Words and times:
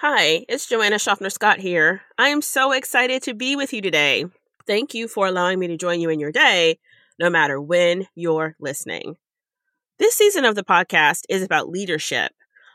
Hi, 0.00 0.44
it's 0.50 0.68
Joanna 0.68 0.98
Schaffner 0.98 1.30
Scott 1.30 1.58
here. 1.58 2.02
I 2.18 2.28
am 2.28 2.42
so 2.42 2.72
excited 2.72 3.22
to 3.22 3.32
be 3.32 3.56
with 3.56 3.72
you 3.72 3.80
today. 3.80 4.26
Thank 4.66 4.92
you 4.92 5.08
for 5.08 5.26
allowing 5.26 5.58
me 5.58 5.68
to 5.68 5.78
join 5.78 6.00
you 6.00 6.10
in 6.10 6.20
your 6.20 6.30
day, 6.30 6.80
no 7.18 7.30
matter 7.30 7.58
when 7.58 8.06
you're 8.14 8.56
listening. 8.60 9.16
This 9.98 10.14
season 10.14 10.44
of 10.44 10.54
the 10.54 10.62
podcast 10.62 11.22
is 11.30 11.42
about 11.42 11.70
leadership. 11.70 12.32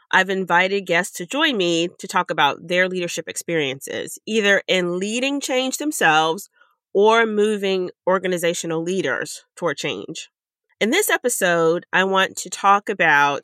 I've 0.10 0.32
invited 0.32 0.88
guests 0.88 1.16
to 1.18 1.28
join 1.28 1.58
me 1.58 1.90
to 2.00 2.08
talk 2.08 2.32
about 2.32 2.68
their 2.68 2.90
leadership 2.90 3.30
experiences, 3.30 4.18
either 4.26 4.64
in 4.68 4.98
leading 4.98 5.40
change 5.40 5.78
themselves 5.78 6.50
or 6.92 7.28
moving 7.28 7.92
organizational 8.08 8.82
leaders 8.82 9.46
toward 9.56 9.78
change. 9.78 10.32
In 10.80 10.90
this 10.90 11.08
episode, 11.08 11.86
I 11.94 12.04
want 12.04 12.36
to 12.38 12.50
talk 12.50 12.90
about 12.90 13.44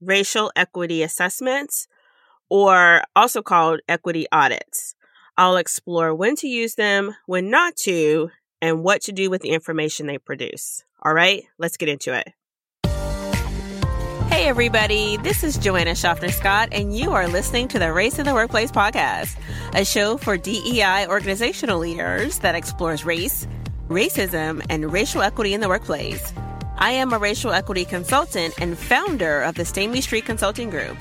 racial 0.00 0.50
equity 0.56 1.02
assessments 1.02 1.86
or 2.50 3.02
also 3.16 3.40
called 3.40 3.80
equity 3.88 4.26
audits. 4.30 4.94
I'll 5.38 5.56
explore 5.56 6.14
when 6.14 6.36
to 6.36 6.48
use 6.48 6.74
them, 6.74 7.16
when 7.26 7.48
not 7.48 7.76
to, 7.84 8.30
and 8.60 8.84
what 8.84 9.02
to 9.02 9.12
do 9.12 9.30
with 9.30 9.40
the 9.40 9.50
information 9.50 10.06
they 10.06 10.18
produce. 10.18 10.84
All 11.02 11.14
right, 11.14 11.44
let's 11.58 11.78
get 11.78 11.88
into 11.88 12.12
it. 12.12 12.28
Hey, 14.28 14.46
everybody, 14.46 15.16
this 15.18 15.42
is 15.42 15.58
Joanna 15.58 15.94
Schaffner 15.94 16.30
Scott, 16.30 16.68
and 16.72 16.96
you 16.96 17.12
are 17.12 17.26
listening 17.26 17.68
to 17.68 17.78
the 17.78 17.92
Race 17.92 18.18
in 18.18 18.26
the 18.26 18.34
Workplace 18.34 18.70
podcast, 18.70 19.36
a 19.74 19.84
show 19.84 20.16
for 20.16 20.36
DEI 20.36 21.06
organizational 21.08 21.78
leaders 21.78 22.38
that 22.38 22.54
explores 22.54 23.04
race, 23.04 23.46
racism, 23.88 24.64
and 24.70 24.92
racial 24.92 25.22
equity 25.22 25.52
in 25.52 25.60
the 25.60 25.68
workplace. 25.68 26.32
I 26.78 26.92
am 26.92 27.12
a 27.12 27.18
racial 27.18 27.52
equity 27.52 27.84
consultant 27.84 28.54
and 28.58 28.78
founder 28.78 29.42
of 29.42 29.56
the 29.56 29.64
Stamey 29.64 30.02
Street 30.02 30.24
Consulting 30.24 30.70
Group 30.70 30.96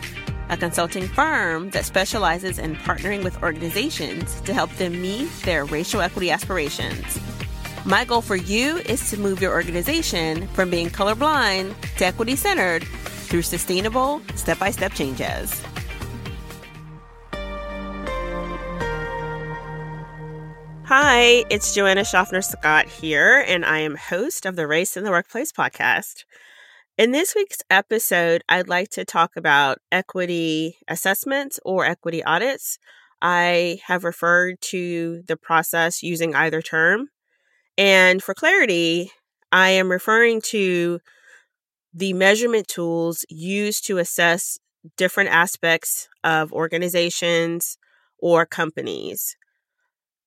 a 0.50 0.58
consulting 0.58 1.08
firm 1.08 1.70
that 1.70 1.86
specializes 1.86 2.60
in 2.60 2.76
partnering 2.76 3.24
with 3.24 3.42
organizations 3.44 4.42
to 4.42 4.54
help 4.54 4.72
them 4.76 5.02
meet 5.02 5.30
their 5.44 5.66
racial 5.66 6.02
equity 6.02 6.32
aspirations. 6.32 7.20
My 7.86 8.04
goal 8.04 8.22
for 8.22 8.36
you 8.36 8.78
is 8.78 9.10
to 9.10 9.18
move 9.18 9.42
your 9.42 9.54
organization 9.54 10.48
from 10.50 10.70
being 10.70 10.90
colorblind 10.90 11.74
to 11.98 12.06
equity 12.06 12.36
centered 12.36 12.84
through 12.84 13.44
sustainable, 13.44 14.22
step 14.36 14.60
by 14.60 14.72
step 14.72 14.94
changes. 14.94 15.64
Hi, 20.90 21.46
it's 21.52 21.76
Joanna 21.76 22.04
Schaffner 22.04 22.42
Scott 22.42 22.88
here, 22.88 23.46
and 23.48 23.64
I 23.64 23.78
am 23.78 23.96
host 23.96 24.48
of 24.48 24.56
the 24.56 24.66
Race 24.66 24.98
in 24.98 25.04
the 25.04 25.12
Workplace 25.12 25.52
podcast. 25.52 26.24
In 27.00 27.14
this 27.14 27.34
week's 27.34 27.64
episode, 27.70 28.44
I'd 28.50 28.68
like 28.68 28.90
to 28.90 29.06
talk 29.06 29.38
about 29.38 29.78
equity 29.90 30.76
assessments 30.86 31.58
or 31.64 31.86
equity 31.86 32.22
audits. 32.26 32.78
I 33.22 33.80
have 33.86 34.04
referred 34.04 34.60
to 34.64 35.24
the 35.26 35.38
process 35.38 36.04
using 36.04 36.36
either 36.36 36.62
term. 36.62 37.08
And 37.78 38.22
for 38.22 38.34
clarity, 38.34 39.14
I 39.50 39.70
am 39.70 39.90
referring 39.90 40.42
to 40.48 41.00
the 41.94 42.12
measurement 42.12 42.68
tools 42.68 43.26
used 43.30 43.88
to 43.88 43.98
assess 43.98 44.60
different 44.98 45.30
aspects 45.30 46.10
of 46.26 46.52
organizations 46.52 47.78
or 48.18 48.46
companies. 48.46 49.38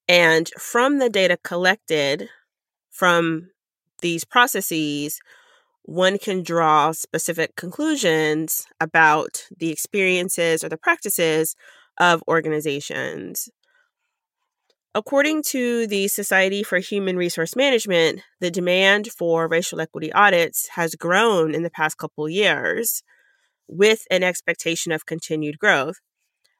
And 0.09 0.49
from 0.59 1.01
the 1.01 1.11
data 1.11 1.37
collected 1.45 2.31
from 2.91 3.51
these 4.01 4.25
processes, 4.25 5.21
one 5.85 6.19
can 6.19 6.43
draw 6.43 6.93
specific 6.93 7.57
conclusions 7.57 8.67
about 8.81 9.47
the 9.57 9.71
experiences 9.71 10.63
or 10.63 10.69
the 10.69 10.77
practices 10.77 11.57
of 11.99 12.23
organizations. 12.29 13.49
According 14.95 15.43
to 15.45 15.87
the 15.87 16.07
Society 16.09 16.63
for 16.63 16.79
Human 16.79 17.17
Resource 17.17 17.57
Management, 17.57 18.21
the 18.41 18.51
demand 18.51 19.09
for 19.09 19.49
racial 19.49 19.81
equity 19.81 20.13
audits 20.13 20.69
has 20.75 20.95
grown 20.95 21.55
in 21.55 21.63
the 21.63 21.71
past 21.71 21.97
couple 21.97 22.29
years 22.29 23.03
with 23.67 24.03
an 24.11 24.23
expectation 24.23 24.93
of 24.93 25.07
continued 25.07 25.59
growth. 25.59 25.97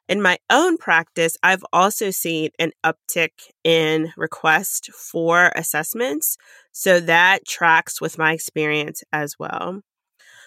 In 0.09 0.21
my 0.21 0.37
own 0.49 0.77
practice, 0.77 1.37
I've 1.41 1.63
also 1.71 2.11
seen 2.11 2.49
an 2.59 2.71
uptick 2.83 3.31
in 3.63 4.11
requests 4.17 4.89
for 4.89 5.51
assessments. 5.55 6.37
So 6.71 6.99
that 6.99 7.45
tracks 7.45 8.01
with 8.01 8.17
my 8.17 8.33
experience 8.33 9.03
as 9.13 9.39
well. 9.39 9.81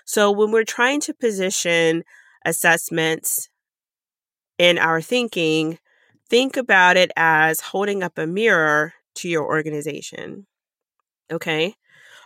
So 0.04 0.30
when 0.30 0.52
we're 0.52 0.64
trying 0.64 1.00
to 1.02 1.14
position 1.14 2.04
assessments 2.44 3.48
in 4.58 4.78
our 4.78 5.00
thinking, 5.00 5.78
think 6.28 6.56
about 6.56 6.96
it 6.96 7.10
as 7.16 7.60
holding 7.60 8.02
up 8.02 8.18
a 8.18 8.26
mirror 8.26 8.94
to 9.16 9.28
your 9.28 9.44
organization. 9.44 10.46
Okay. 11.32 11.74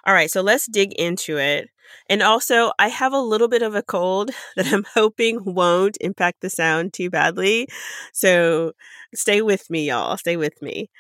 All 0.07 0.15
right. 0.15 0.31
So 0.31 0.41
let's 0.41 0.67
dig 0.67 0.93
into 0.95 1.39
it. 1.39 1.69
And 2.09 2.23
also, 2.23 2.73
I 2.79 2.89
have 2.89 3.13
a 3.13 3.21
little 3.21 3.49
bit 3.49 3.63
of 3.63 3.75
a 3.75 3.83
cold 3.83 4.31
that 4.57 4.67
I'm 4.73 4.85
hoping 4.95 5.41
won't 5.45 5.97
impact 6.01 6.41
the 6.41 6.51
sound 6.51 6.93
too 6.93 7.11
badly. 7.11 7.69
So 8.13 8.73
stay 9.15 9.43
with 9.43 9.69
me, 9.71 9.89
y'all. 9.89 10.17
Stay 10.17 10.37
with 10.37 10.61
me. 10.63 10.91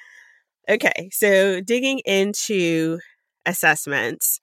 Okay, 0.69 1.11
so 1.13 1.61
digging 1.61 2.01
into 2.07 2.99
assessments, 3.47 4.41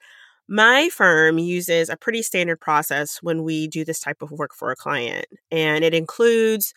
my 0.49 0.89
firm 0.89 1.37
uses 1.39 1.89
a 1.89 1.97
pretty 1.97 2.21
standard 2.23 2.59
process 2.61 3.19
when 3.21 3.43
we 3.43 3.67
do 3.67 3.85
this 3.85 3.99
type 3.99 4.21
of 4.21 4.31
work 4.31 4.51
for 4.55 4.71
a 4.71 4.75
client, 4.75 5.25
and 5.51 5.83
it 5.85 5.93
includes 5.93 6.73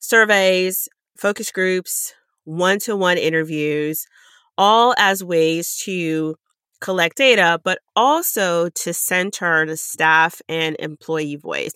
surveys, 0.00 0.88
focus 1.16 1.50
groups, 1.50 2.14
one 2.44 2.78
to 2.80 2.96
one 2.96 3.18
interviews, 3.18 4.06
all 4.58 4.94
as 4.98 5.22
ways 5.24 5.76
to 5.84 6.36
collect 6.80 7.16
data, 7.16 7.60
but 7.62 7.78
also 7.94 8.68
to 8.70 8.92
center 8.92 9.66
the 9.66 9.76
staff 9.76 10.40
and 10.48 10.76
employee 10.78 11.36
voice. 11.36 11.74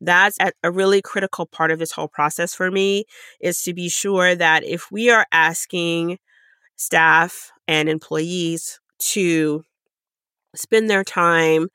That's 0.00 0.38
a 0.62 0.70
really 0.70 1.02
critical 1.02 1.46
part 1.46 1.70
of 1.70 1.78
this 1.78 1.92
whole 1.92 2.08
process 2.08 2.54
for 2.54 2.70
me 2.70 3.04
is 3.40 3.62
to 3.64 3.74
be 3.74 3.88
sure 3.88 4.34
that 4.34 4.64
if 4.64 4.90
we 4.90 5.10
are 5.10 5.26
asking 5.30 6.18
staff 6.76 7.52
and 7.68 7.88
employees 7.88 8.80
to 8.98 9.62
spend 10.54 10.88
their 10.88 11.04
time 11.04 11.68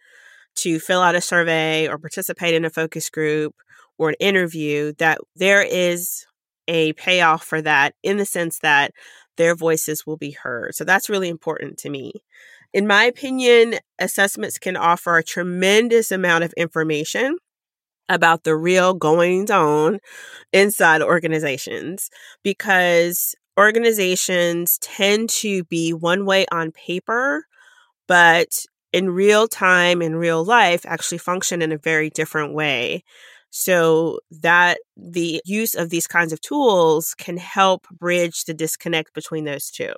to 0.55 0.79
fill 0.79 1.01
out 1.01 1.15
a 1.15 1.21
survey 1.21 1.87
or 1.87 1.99
participate 1.99 2.55
in 2.55 2.65
a 2.65 2.69
focus 2.69 3.09
group 3.09 3.53
or 3.97 4.09
an 4.09 4.15
interview, 4.19 4.93
that 4.97 5.19
there 5.35 5.61
is 5.61 6.25
a 6.67 6.93
payoff 6.93 7.43
for 7.43 7.61
that 7.61 7.93
in 8.01 8.17
the 8.17 8.25
sense 8.25 8.59
that 8.59 8.91
their 9.37 9.53
voices 9.53 10.05
will 10.05 10.17
be 10.17 10.31
heard. 10.31 10.73
So 10.73 10.83
that's 10.83 11.09
really 11.09 11.29
important 11.29 11.77
to 11.79 11.89
me. 11.89 12.13
In 12.75 12.87
my 12.87 13.05
opinion, 13.05 13.75
assessments 13.99 14.59
can 14.59 14.75
offer 14.75 15.17
a 15.17 15.23
tremendous 15.23 16.11
amount 16.11 16.43
of 16.43 16.51
information 16.57 17.37
about 18.09 18.43
the 18.43 18.57
real 18.57 18.93
goings 18.93 19.49
on 19.49 19.99
inside 20.51 21.01
organizations 21.01 22.09
because 22.43 23.33
organizations 23.57 24.77
tend 24.81 25.29
to 25.29 25.63
be 25.63 25.93
one 25.93 26.25
way 26.25 26.45
on 26.51 26.73
paper, 26.73 27.45
but 28.09 28.49
in 28.91 29.09
real 29.09 29.47
time, 29.47 30.01
in 30.01 30.17
real 30.17 30.43
life, 30.43 30.85
actually 30.85 31.19
function 31.19 31.61
in 31.61 31.71
a 31.71 31.77
very 31.77 32.09
different 32.09 32.53
way. 32.53 33.05
So 33.51 34.19
that 34.41 34.79
the 34.97 35.41
use 35.45 35.75
of 35.75 35.91
these 35.91 36.07
kinds 36.07 36.33
of 36.33 36.41
tools 36.41 37.15
can 37.17 37.37
help 37.37 37.87
bridge 37.89 38.43
the 38.43 38.53
disconnect 38.53 39.13
between 39.13 39.45
those 39.45 39.71
two. 39.71 39.93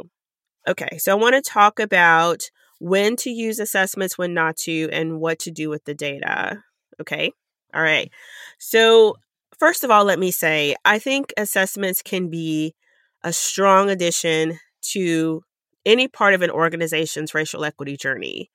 Okay, 0.68 0.98
so 1.00 1.14
I 1.14 1.16
want 1.16 1.34
to 1.36 1.42
talk 1.42 1.80
about 1.80 2.50
when 2.80 3.16
to 3.18 3.30
use 3.30 3.60
assessments, 3.60 4.18
when 4.18 4.34
not 4.34 4.58
to, 4.58 4.90
and 4.92 5.20
what 5.20 5.40
to 5.40 5.52
do 5.52 5.70
with 5.70 5.86
the 5.86 5.94
data. 5.94 6.64
Okay. 7.02 7.32
All 7.74 7.82
right. 7.82 8.12
So, 8.60 9.16
first 9.58 9.84
of 9.84 9.92
all, 9.92 10.06
let 10.06 10.20
me 10.20 10.32
say 10.32 10.76
I 10.86 11.00
think 11.00 11.34
assessments 11.38 12.02
can 12.02 12.30
be 12.30 12.76
a 13.24 13.34
strong 13.34 13.90
addition 13.90 14.60
to 14.94 15.44
any 15.86 16.08
part 16.08 16.34
of 16.34 16.42
an 16.42 16.52
organization's 16.52 17.34
racial 17.34 17.64
equity 17.66 17.98
journey. 17.98 18.52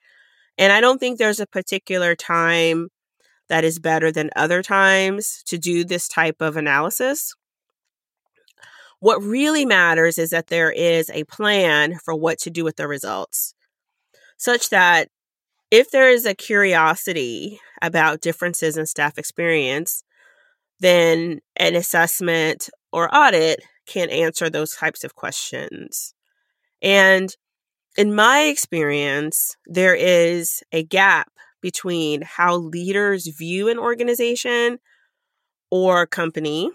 And 0.58 0.72
I 0.72 0.80
don't 0.80 0.98
think 0.98 1.18
there's 1.18 1.40
a 1.40 1.46
particular 1.46 2.14
time 2.14 2.88
that 3.48 3.64
is 3.64 3.78
better 3.78 4.12
than 4.12 4.30
other 4.36 4.62
times 4.62 5.42
to 5.46 5.58
do 5.58 5.84
this 5.84 6.08
type 6.08 6.40
of 6.40 6.56
analysis. 6.56 7.34
What 9.00 9.22
really 9.22 9.66
matters 9.66 10.16
is 10.16 10.30
that 10.30 10.46
there 10.46 10.70
is 10.70 11.10
a 11.10 11.24
plan 11.24 11.98
for 12.04 12.14
what 12.14 12.38
to 12.40 12.50
do 12.50 12.64
with 12.64 12.76
the 12.76 12.86
results 12.86 13.54
such 14.42 14.70
that 14.70 15.06
if 15.70 15.92
there 15.92 16.10
is 16.10 16.26
a 16.26 16.34
curiosity 16.34 17.60
about 17.80 18.20
differences 18.20 18.76
in 18.76 18.86
staff 18.86 19.16
experience, 19.16 20.02
then 20.80 21.38
an 21.54 21.76
assessment 21.76 22.68
or 22.92 23.08
audit 23.14 23.60
can 23.86 24.10
answer 24.10 24.50
those 24.50 24.74
types 24.74 25.04
of 25.04 25.14
questions. 25.14 26.12
And 26.82 27.30
in 27.96 28.16
my 28.16 28.40
experience, 28.40 29.56
there 29.66 29.94
is 29.94 30.64
a 30.72 30.82
gap 30.82 31.30
between 31.60 32.22
how 32.22 32.56
leaders 32.56 33.28
view 33.28 33.68
an 33.68 33.78
organization 33.78 34.78
or 35.70 36.04
company 36.04 36.68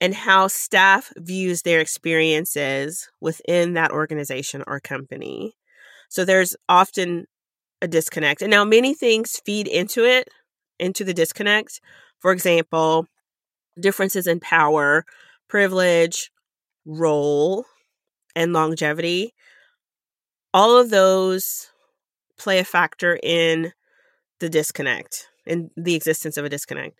and 0.00 0.12
how 0.12 0.48
staff 0.48 1.12
views 1.16 1.62
their 1.62 1.78
experiences 1.78 3.08
within 3.20 3.74
that 3.74 3.92
organization 3.92 4.64
or 4.66 4.80
company. 4.80 5.54
So 6.10 6.24
there's 6.24 6.54
often 6.68 7.26
a 7.80 7.88
disconnect. 7.88 8.42
And 8.42 8.50
now 8.50 8.64
many 8.64 8.94
things 8.94 9.40
feed 9.44 9.66
into 9.66 10.04
it, 10.04 10.28
into 10.78 11.04
the 11.04 11.14
disconnect. 11.14 11.80
For 12.20 12.32
example, 12.32 13.06
differences 13.78 14.26
in 14.26 14.40
power, 14.40 15.06
privilege, 15.48 16.30
role, 16.84 17.64
and 18.36 18.52
longevity. 18.52 19.34
All 20.52 20.76
of 20.76 20.90
those 20.90 21.68
play 22.38 22.58
a 22.58 22.64
factor 22.64 23.18
in 23.22 23.72
the 24.40 24.48
disconnect, 24.48 25.28
in 25.46 25.70
the 25.76 25.94
existence 25.94 26.36
of 26.36 26.44
a 26.44 26.48
disconnect. 26.48 26.98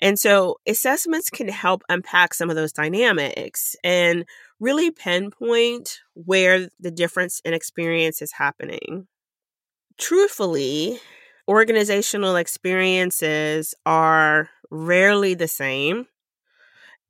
And 0.00 0.18
so 0.18 0.56
assessments 0.66 1.30
can 1.30 1.48
help 1.48 1.82
unpack 1.88 2.34
some 2.34 2.50
of 2.50 2.56
those 2.56 2.72
dynamics 2.72 3.76
and 3.84 4.24
really 4.60 4.90
pinpoint 4.90 6.00
where 6.14 6.68
the 6.80 6.90
difference 6.90 7.40
in 7.44 7.54
experience 7.54 8.20
is 8.20 8.32
happening. 8.32 9.06
Truthfully, 9.98 11.00
organizational 11.48 12.36
experiences 12.36 13.74
are 13.86 14.50
rarely 14.70 15.34
the 15.34 15.48
same. 15.48 16.06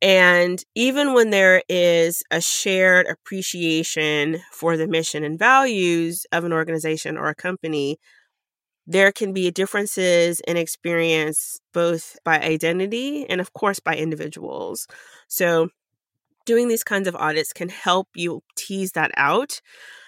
And 0.01 0.63
even 0.75 1.13
when 1.13 1.29
there 1.29 1.63
is 1.69 2.21
a 2.29 2.41
shared 2.41 3.07
appreciation 3.07 4.41
for 4.51 4.77
the 4.77 4.87
mission 4.87 5.23
and 5.23 5.39
values 5.39 6.25
of 6.31 6.43
an 6.43 6.53
organization 6.53 7.17
or 7.17 7.27
a 7.27 7.35
company, 7.35 7.97
there 8.87 9.11
can 9.11 9.33
be 9.33 9.49
differences 9.51 10.39
in 10.47 10.57
experience 10.57 11.59
both 11.73 12.17
by 12.23 12.39
identity 12.39 13.27
and, 13.29 13.41
of 13.41 13.53
course, 13.53 13.79
by 13.79 13.95
individuals. 13.95 14.87
So, 15.27 15.69
doing 16.45 16.67
these 16.67 16.83
kinds 16.83 17.07
of 17.07 17.15
audits 17.15 17.53
can 17.53 17.69
help 17.69 18.07
you 18.15 18.41
tease 18.55 18.91
that 18.91 19.11
out. 19.17 19.61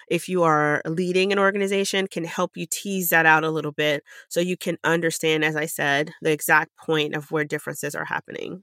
If 0.08 0.28
you 0.28 0.42
are 0.44 0.80
leading 0.86 1.32
an 1.32 1.38
organization, 1.38 2.06
can 2.06 2.24
help 2.24 2.56
you 2.56 2.66
tease 2.70 3.10
that 3.10 3.26
out 3.26 3.44
a 3.44 3.50
little 3.50 3.72
bit 3.72 4.04
so 4.28 4.40
you 4.40 4.56
can 4.56 4.78
understand, 4.84 5.44
as 5.44 5.56
I 5.56 5.66
said, 5.66 6.12
the 6.22 6.32
exact 6.32 6.76
point 6.76 7.14
of 7.14 7.30
where 7.30 7.44
differences 7.44 7.94
are 7.94 8.06
happening. 8.06 8.62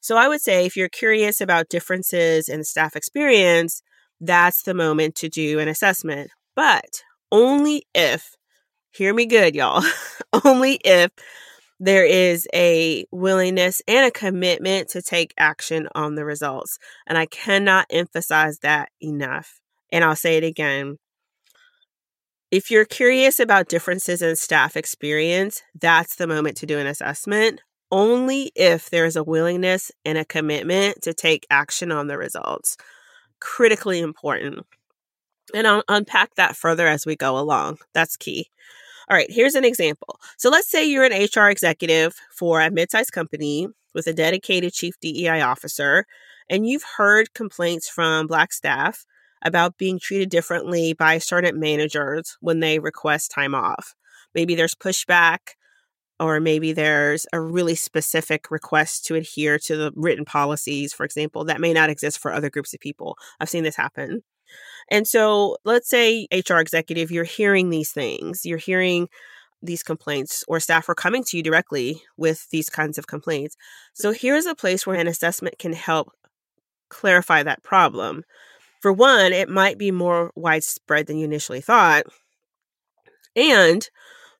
So 0.00 0.16
I 0.16 0.28
would 0.28 0.40
say 0.40 0.64
if 0.64 0.76
you're 0.76 0.88
curious 0.88 1.40
about 1.40 1.68
differences 1.68 2.48
in 2.48 2.64
staff 2.64 2.96
experience, 2.96 3.82
that's 4.20 4.62
the 4.62 4.74
moment 4.74 5.14
to 5.16 5.28
do 5.28 5.58
an 5.58 5.68
assessment. 5.68 6.30
But 6.54 7.02
only 7.32 7.86
if 7.94 8.36
hear 8.92 9.14
me 9.14 9.26
good, 9.26 9.54
y'all, 9.54 9.82
only 10.44 10.74
if 10.84 11.10
there 11.78 12.04
is 12.04 12.46
a 12.54 13.06
willingness 13.10 13.80
and 13.88 14.06
a 14.06 14.10
commitment 14.10 14.88
to 14.90 15.00
take 15.00 15.32
action 15.38 15.88
on 15.94 16.14
the 16.14 16.24
results. 16.24 16.78
And 17.06 17.16
I 17.16 17.26
cannot 17.26 17.86
emphasize 17.90 18.58
that 18.58 18.90
enough. 19.00 19.60
And 19.90 20.04
I'll 20.04 20.16
say 20.16 20.36
it 20.36 20.44
again. 20.44 20.98
If 22.50 22.70
you're 22.70 22.84
curious 22.84 23.40
about 23.40 23.68
differences 23.68 24.22
in 24.22 24.36
staff 24.36 24.76
experience, 24.76 25.62
that's 25.80 26.16
the 26.16 26.26
moment 26.26 26.56
to 26.58 26.66
do 26.66 26.78
an 26.78 26.86
assessment, 26.86 27.60
only 27.92 28.52
if 28.54 28.90
there's 28.90 29.16
a 29.16 29.24
willingness 29.24 29.90
and 30.04 30.18
a 30.18 30.24
commitment 30.24 31.00
to 31.02 31.14
take 31.14 31.46
action 31.48 31.92
on 31.92 32.08
the 32.08 32.18
results. 32.18 32.76
Critically 33.40 34.00
important. 34.00 34.66
And 35.54 35.66
I'll 35.66 35.84
unpack 35.88 36.34
that 36.34 36.56
further 36.56 36.86
as 36.86 37.06
we 37.06 37.16
go 37.16 37.38
along. 37.38 37.78
That's 37.94 38.16
key. 38.16 38.50
All 39.10 39.16
right, 39.16 39.30
here's 39.30 39.56
an 39.56 39.64
example. 39.64 40.20
So 40.38 40.50
let's 40.50 40.70
say 40.70 40.86
you're 40.88 41.04
an 41.04 41.12
HR 41.12 41.50
executive 41.50 42.14
for 42.30 42.60
a 42.60 42.70
mid-sized 42.70 43.12
company 43.12 43.66
with 43.92 44.06
a 44.06 44.12
dedicated 44.12 44.72
chief 44.72 44.94
DEI 45.00 45.40
officer, 45.40 46.06
and 46.48 46.66
you've 46.66 46.84
heard 46.96 47.34
complaints 47.34 47.88
from 47.88 48.28
Black 48.28 48.52
staff 48.52 49.04
about 49.42 49.78
being 49.78 49.98
treated 49.98 50.30
differently 50.30 50.92
by 50.92 51.18
certain 51.18 51.58
managers 51.58 52.36
when 52.40 52.60
they 52.60 52.78
request 52.78 53.32
time 53.32 53.54
off. 53.54 53.94
Maybe 54.32 54.54
there's 54.54 54.76
pushback, 54.76 55.54
or 56.20 56.40
maybe 56.40 56.72
there's 56.72 57.26
a 57.32 57.40
really 57.40 57.74
specific 57.74 58.50
request 58.50 59.06
to 59.06 59.16
adhere 59.16 59.58
to 59.60 59.76
the 59.76 59.92
written 59.96 60.24
policies, 60.24 60.92
for 60.92 61.04
example, 61.04 61.44
that 61.46 61.60
may 61.60 61.72
not 61.72 61.90
exist 61.90 62.20
for 62.20 62.32
other 62.32 62.50
groups 62.50 62.74
of 62.74 62.80
people. 62.80 63.16
I've 63.40 63.50
seen 63.50 63.64
this 63.64 63.76
happen. 63.76 64.22
And 64.90 65.06
so 65.06 65.56
let's 65.64 65.88
say 65.88 66.26
HR 66.32 66.58
executive, 66.58 67.10
you're 67.10 67.24
hearing 67.24 67.70
these 67.70 67.92
things, 67.92 68.44
you're 68.44 68.58
hearing 68.58 69.08
these 69.62 69.82
complaints, 69.82 70.42
or 70.48 70.58
staff 70.58 70.88
are 70.88 70.94
coming 70.94 71.22
to 71.24 71.36
you 71.36 71.42
directly 71.42 72.02
with 72.16 72.48
these 72.50 72.70
kinds 72.70 72.98
of 72.98 73.06
complaints. 73.06 73.56
So 73.92 74.12
here's 74.12 74.46
a 74.46 74.54
place 74.54 74.86
where 74.86 74.98
an 74.98 75.06
assessment 75.06 75.58
can 75.58 75.74
help 75.74 76.10
clarify 76.88 77.42
that 77.42 77.62
problem. 77.62 78.24
For 78.80 78.92
one, 78.92 79.32
it 79.32 79.48
might 79.48 79.78
be 79.78 79.90
more 79.90 80.32
widespread 80.34 81.06
than 81.06 81.18
you 81.18 81.26
initially 81.26 81.60
thought. 81.60 82.04
And 83.36 83.88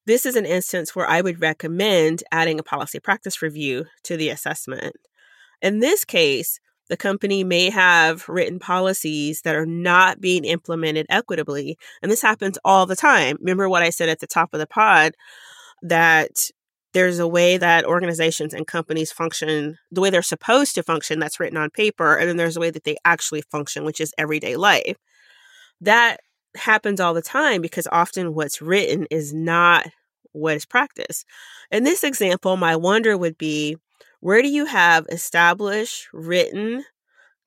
this 0.06 0.24
is 0.24 0.34
an 0.34 0.46
instance 0.46 0.96
where 0.96 1.08
I 1.08 1.20
would 1.20 1.40
recommend 1.40 2.24
adding 2.32 2.58
a 2.58 2.64
policy 2.64 2.98
practice 2.98 3.42
review 3.42 3.84
to 4.04 4.16
the 4.16 4.30
assessment. 4.30 4.96
In 5.60 5.80
this 5.80 6.04
case, 6.04 6.58
the 6.90 6.96
company 6.96 7.44
may 7.44 7.70
have 7.70 8.28
written 8.28 8.58
policies 8.58 9.42
that 9.42 9.54
are 9.54 9.64
not 9.64 10.20
being 10.20 10.44
implemented 10.44 11.06
equitably. 11.08 11.78
And 12.02 12.10
this 12.10 12.20
happens 12.20 12.58
all 12.64 12.84
the 12.84 12.96
time. 12.96 13.36
Remember 13.38 13.68
what 13.68 13.84
I 13.84 13.90
said 13.90 14.08
at 14.08 14.18
the 14.18 14.26
top 14.26 14.52
of 14.52 14.58
the 14.58 14.66
pod 14.66 15.14
that 15.82 16.50
there's 16.92 17.20
a 17.20 17.28
way 17.28 17.56
that 17.56 17.84
organizations 17.84 18.52
and 18.52 18.66
companies 18.66 19.12
function 19.12 19.78
the 19.92 20.00
way 20.00 20.10
they're 20.10 20.20
supposed 20.20 20.74
to 20.74 20.82
function 20.82 21.20
that's 21.20 21.38
written 21.38 21.56
on 21.56 21.70
paper 21.70 22.16
and 22.16 22.28
then 22.28 22.36
there's 22.36 22.56
a 22.56 22.60
way 22.60 22.70
that 22.70 22.82
they 22.82 22.96
actually 23.04 23.42
function 23.42 23.84
which 23.84 24.00
is 24.00 24.12
everyday 24.18 24.56
life 24.56 24.96
that 25.80 26.18
happens 26.56 26.98
all 26.98 27.14
the 27.14 27.22
time 27.22 27.62
because 27.62 27.86
often 27.92 28.34
what's 28.34 28.60
written 28.60 29.06
is 29.10 29.32
not 29.32 29.86
what 30.32 30.56
is 30.56 30.66
practiced 30.66 31.24
in 31.70 31.84
this 31.84 32.02
example 32.02 32.56
my 32.56 32.74
wonder 32.74 33.16
would 33.16 33.38
be 33.38 33.76
where 34.20 34.42
do 34.42 34.48
you 34.48 34.66
have 34.66 35.06
established, 35.10 36.08
written, 36.12 36.84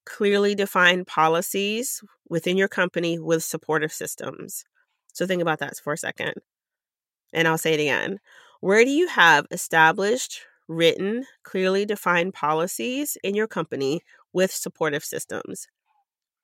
clearly 0.05 0.55
defined 0.55 1.07
policies 1.07 2.03
within 2.27 2.57
your 2.57 2.67
company 2.67 3.19
with 3.19 3.43
supportive 3.43 3.93
systems? 3.93 4.65
So 5.13 5.27
think 5.27 5.41
about 5.41 5.59
that 5.59 5.77
for 5.77 5.93
a 5.93 5.97
second. 5.97 6.33
And 7.31 7.47
I'll 7.47 7.57
say 7.57 7.73
it 7.73 7.79
again. 7.79 8.19
Where 8.59 8.83
do 8.83 8.89
you 8.89 9.07
have 9.07 9.45
established, 9.51 10.41
written, 10.67 11.25
clearly 11.43 11.85
defined 11.85 12.33
policies 12.33 13.17
in 13.23 13.35
your 13.35 13.47
company 13.47 14.01
with 14.31 14.51
supportive 14.51 15.03
systems? 15.03 15.68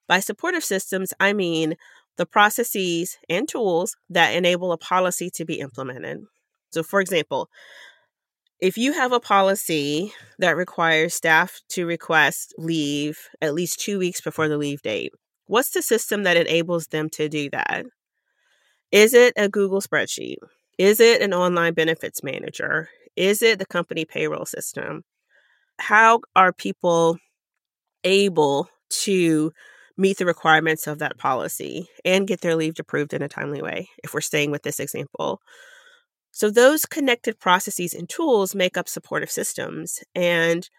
By 0.08 0.20
supportive 0.20 0.64
systems, 0.64 1.14
I 1.20 1.34
mean 1.34 1.76
the 2.18 2.26
processes 2.26 3.18
and 3.30 3.48
tools 3.48 3.96
that 4.10 4.36
enable 4.36 4.72
a 4.72 4.78
policy 4.78 5.30
to 5.32 5.46
be 5.46 5.60
implemented. 5.60 6.26
So, 6.72 6.84
for 6.84 7.00
example, 7.00 7.50
if 8.62 8.78
you 8.78 8.94
have 8.94 9.12
a 9.12 9.20
policy 9.20 10.14
that 10.38 10.58
requires 10.58 11.14
staff 11.14 11.62
to 11.70 11.86
request 11.86 12.54
leave 12.58 13.20
at 13.42 13.54
least 13.54 13.80
two 13.80 14.00
weeks 14.00 14.22
before 14.22 14.48
the 14.48 14.58
leave 14.58 14.82
date, 14.82 15.14
what's 15.48 15.72
the 15.72 15.82
system 15.82 16.24
that 16.24 16.38
enables 16.38 16.88
them 16.88 17.10
to 17.12 17.30
do 17.30 17.50
that? 17.52 17.86
Is 18.92 19.14
it 19.14 19.34
a 19.38 19.50
Google 19.50 19.82
spreadsheet? 19.82 20.38
Is 20.78 21.00
it 21.00 21.22
an 21.22 21.34
online 21.34 21.74
benefits 21.74 22.24
manager? 22.24 22.90
Is 23.16 23.42
it 23.42 23.60
the 23.60 23.66
company 23.66 24.06
payroll 24.06 24.46
system? 24.46 25.04
How 25.80 26.22
are 26.36 26.54
people 26.54 27.18
able 28.04 28.70
to 28.90 29.52
meet 29.98 30.18
the 30.18 30.26
requirements 30.26 30.88
of 30.88 31.00
that 31.00 31.18
policy 31.18 31.90
and 32.06 32.28
get 32.28 32.42
their 32.42 32.56
leave 32.56 32.76
approved 32.80 33.14
in 33.14 33.22
a 33.22 33.30
timely 33.30 33.62
way, 33.62 33.90
if 34.04 34.14
we're 34.14 34.22
staying 34.22 34.52
with 34.52 34.64
this 34.64 34.80
example? 34.80 35.42
So 36.40 36.50
those 36.50 36.86
connected 36.86 37.38
processes 37.38 37.94
and 37.94 38.08
tools 38.08 38.56
make 38.56 38.78
up 38.78 38.88
supportive 38.88 39.30
systems 39.30 40.00
and 40.16 40.70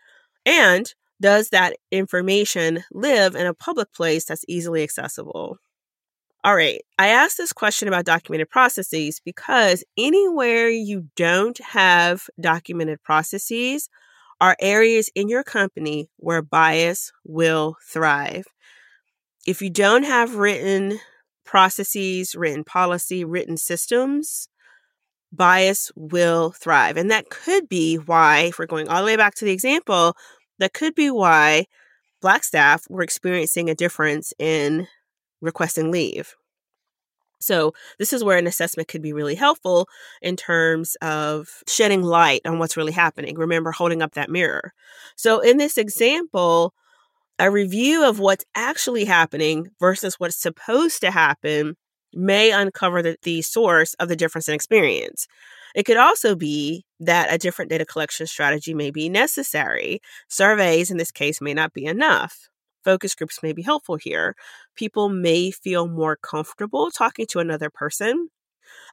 and 0.47 0.95
does 1.21 1.50
that 1.50 1.76
information 1.90 2.83
live 2.93 3.35
in 3.35 3.45
a 3.47 3.52
public 3.52 3.93
place 3.93 4.25
that's 4.25 4.47
easily 4.49 4.83
accessible? 4.83 5.59
All 6.43 6.57
right, 6.57 6.81
I 6.99 7.09
asked 7.09 7.37
this 7.37 7.52
question 7.52 7.88
about 7.88 8.07
documented 8.07 8.49
processes 8.49 9.21
because 9.23 9.85
anywhere 9.99 10.71
you 10.71 11.11
don't 11.14 11.61
have 11.62 12.23
documented 12.40 13.02
processes 13.02 13.90
are 14.40 14.57
areas 14.61 15.11
in 15.14 15.29
your 15.29 15.45
company 15.45 16.09
where 16.17 16.40
bias 16.40 17.12
will 17.23 17.76
thrive. 17.87 18.47
If 19.47 19.61
you 19.61 19.69
don't 19.69 20.05
have 20.05 20.37
written 20.37 21.00
processes, 21.45 22.35
written 22.35 22.64
policy, 22.64 23.26
written 23.26 23.59
systems, 23.59 24.49
bias 25.33 25.91
will 25.95 26.51
thrive. 26.53 26.97
And 26.97 27.11
that 27.11 27.31
could 27.31 27.69
be 27.69 27.97
why, 27.97 28.41
if 28.41 28.59
we're 28.59 28.67
going 28.67 28.89
all 28.89 29.01
the 29.01 29.07
way 29.07 29.17
back 29.17 29.35
to 29.37 29.45
the 29.45 29.53
example, 29.53 30.17
that 30.59 30.75
could 30.75 30.95
be 30.95 31.11
why 31.11 31.67
Black 32.21 32.45
staff 32.45 32.85
were 32.91 33.03
experiencing 33.03 33.71
a 33.71 33.75
difference 33.75 34.33
in 34.39 34.87
requesting 35.41 35.91
leave. 35.91 36.35
So, 37.43 37.73
this 37.99 38.13
is 38.13 38.23
where 38.23 38.37
an 38.37 38.47
assessment 38.47 38.89
could 38.89 39.01
be 39.01 39.15
really 39.15 39.35
helpful 39.35 39.89
in 40.21 40.37
terms 40.37 40.97
of 40.97 41.49
shedding 41.67 42.03
light 42.03 42.43
on 42.45 42.59
what's 42.59 42.77
really 42.77 42.93
happening. 42.93 43.39
Remember, 43.39 43.73
holding 43.73 44.03
up 44.03 44.13
that 44.13 44.29
mirror. 44.29 44.75
So, 45.17 45.41
in 45.41 45.57
this 45.57 45.79
example, 45.79 46.75
a 47.39 47.51
review 47.51 48.07
of 48.07 48.19
what's 48.19 48.45
actually 48.55 49.07
happening 49.07 49.69
versus 49.81 50.17
what's 50.21 50.37
supposed 50.37 51.01
to 51.01 51.11
happen 51.11 51.77
may 52.12 52.50
uncover 52.50 53.02
the, 53.02 53.17
the 53.23 53.43
source 53.43 53.95
of 53.95 54.09
the 54.09 54.17
difference 54.17 54.49
in 54.49 54.55
experience. 54.55 55.26
It 55.75 55.85
could 55.85 55.97
also 55.97 56.35
be 56.35 56.85
that 56.99 57.33
a 57.33 57.38
different 57.38 57.71
data 57.71 57.87
collection 57.87 58.26
strategy 58.26 58.75
may 58.75 58.90
be 58.90 59.09
necessary. 59.09 60.00
Surveys, 60.29 60.90
in 60.90 60.97
this 60.97 61.12
case, 61.12 61.40
may 61.40 61.55
not 61.55 61.73
be 61.73 61.85
enough. 61.85 62.49
Focus 62.85 63.14
groups 63.14 63.43
may 63.43 63.52
be 63.52 63.62
helpful 63.62 63.97
here. 63.97 64.35
People 64.75 65.09
may 65.09 65.50
feel 65.50 65.87
more 65.87 66.17
comfortable 66.17 66.90
talking 66.90 67.26
to 67.31 67.38
another 67.38 67.71
person 67.71 68.29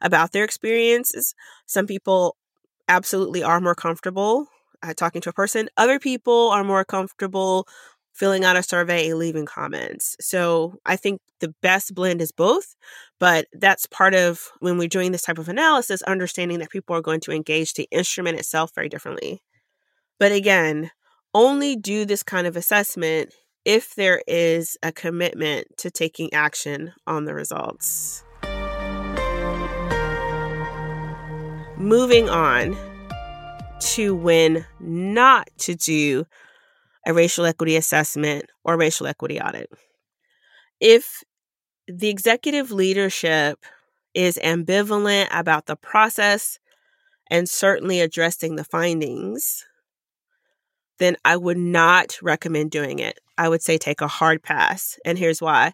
about 0.01 0.31
their 0.31 0.43
experiences. 0.43 1.33
Some 1.65 1.88
people 1.88 2.36
absolutely 2.88 3.43
are 3.43 3.62
more 3.62 3.75
comfortable 3.75 4.47
uh, 4.83 4.93
talking 4.93 5.21
to 5.21 5.29
a 5.29 5.33
person. 5.33 5.69
Other 5.77 6.00
people 6.00 6.50
are 6.50 6.63
more 6.63 6.86
comfortable 6.86 7.67
filling 8.17 8.43
out 8.43 8.57
a 8.57 8.63
survey 8.63 9.09
and 9.09 9.19
leaving 9.19 9.45
comments. 9.45 10.15
So 10.19 10.75
I 10.86 10.95
think 10.95 11.21
the 11.39 11.53
best 11.62 11.93
blend 11.93 12.19
is 12.19 12.31
both, 12.31 12.75
but 13.19 13.45
that's 13.53 13.86
part 13.86 14.15
of 14.15 14.50
when 14.59 14.79
we're 14.79 14.88
doing 14.88 15.12
this 15.12 15.21
type 15.21 15.38
of 15.38 15.50
analysis, 15.50 16.01
understanding 16.01 16.57
that 16.59 16.71
people 16.71 16.95
are 16.95 17.01
going 17.01 17.19
to 17.21 17.31
engage 17.31 17.75
the 17.75 17.88
instrument 17.91 18.39
itself 18.39 18.71
very 18.74 18.89
differently. 18.89 19.43
But 20.19 20.31
again, 20.31 20.89
only 21.36 21.75
do 21.75 22.05
this 22.05 22.24
kind 22.24 22.47
of 22.47 22.55
assessment 22.55 23.36
if 23.65 23.93
there 23.93 24.24
is 24.25 24.77
a 24.81 24.91
commitment 24.91 25.67
to 25.77 25.91
taking 25.91 26.33
action 26.33 26.93
on 27.05 27.25
the 27.25 27.36
results. 27.36 28.24
Moving 31.77 32.29
on 32.29 32.75
to 33.79 34.15
when 34.15 34.65
not 34.79 35.50
to 35.59 35.75
do 35.75 36.25
a 37.07 37.13
racial 37.13 37.45
equity 37.45 37.77
assessment 37.77 38.45
or 38.65 38.77
racial 38.77 39.07
equity 39.07 39.39
audit. 39.39 39.69
If 40.81 41.23
the 41.87 42.09
executive 42.09 42.69
leadership 42.69 43.65
is 44.13 44.37
ambivalent 44.43 45.29
about 45.31 45.67
the 45.67 45.77
process 45.77 46.59
and 47.31 47.47
certainly 47.47 48.01
addressing 48.01 48.57
the 48.57 48.65
findings, 48.65 49.63
then 50.99 51.15
I 51.23 51.37
would 51.37 51.57
not 51.57 52.17
recommend 52.21 52.71
doing 52.71 52.99
it. 52.99 53.19
I 53.37 53.47
would 53.47 53.61
say 53.61 53.77
take 53.77 54.01
a 54.01 54.07
hard 54.07 54.43
pass. 54.43 54.99
And 55.05 55.17
here's 55.17 55.41
why 55.41 55.73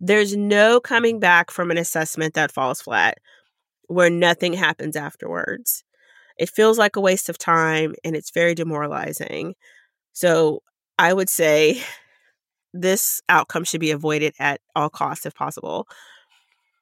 there's 0.00 0.36
no 0.36 0.80
coming 0.80 1.18
back 1.18 1.50
from 1.50 1.70
an 1.70 1.78
assessment 1.78 2.34
that 2.34 2.52
falls 2.52 2.82
flat 2.82 3.18
where 3.86 4.10
nothing 4.10 4.52
happens 4.52 4.96
afterwards. 4.96 5.82
It 6.36 6.50
feels 6.50 6.78
like 6.78 6.94
a 6.94 7.00
waste 7.00 7.28
of 7.28 7.38
time 7.38 7.94
and 8.04 8.14
it's 8.14 8.30
very 8.30 8.54
demoralizing. 8.54 9.54
So 10.12 10.62
I 10.98 11.12
would 11.12 11.28
say 11.28 11.82
this 12.72 13.20
outcome 13.28 13.64
should 13.64 13.80
be 13.80 13.90
avoided 13.90 14.34
at 14.38 14.60
all 14.74 14.90
costs 14.90 15.26
if 15.26 15.34
possible. 15.34 15.86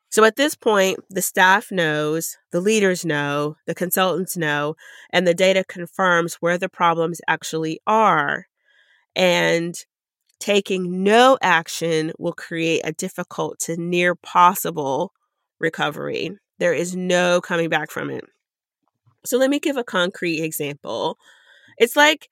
So 0.09 0.25
at 0.25 0.37
this 0.37 0.55
point, 0.55 1.01
the 1.11 1.21
staff 1.21 1.71
knows, 1.71 2.37
the 2.51 2.61
leaders 2.61 3.05
know, 3.05 3.57
the 3.67 3.75
consultants 3.75 4.37
know, 4.37 4.77
and 5.11 5.27
the 5.27 5.35
data 5.35 5.65
confirms 5.65 6.35
where 6.37 6.59
the 6.59 6.69
problems 6.69 7.21
actually 7.29 7.81
are. 7.87 8.47
And 9.15 9.75
taking 10.39 11.03
no 11.03 11.39
action 11.43 12.13
will 12.19 12.33
create 12.33 12.83
a 12.85 12.93
difficult 12.93 13.59
to 13.61 13.77
near 13.77 14.15
possible 14.15 15.13
recovery. 15.59 16.31
There 16.59 16.75
is 16.75 16.95
no 16.95 17.41
coming 17.41 17.69
back 17.69 17.91
from 17.91 18.11
it. 18.11 18.25
So 19.25 19.39
let 19.39 19.51
me 19.51 19.59
give 19.59 19.77
a 19.77 19.85
concrete 19.85 20.41
example. 20.43 21.19
It's 21.79 21.97
like 21.97 22.29